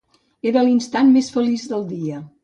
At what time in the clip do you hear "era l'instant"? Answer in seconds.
0.51-1.11